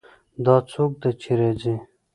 [0.45, 1.75] دا څوک ده چې راځي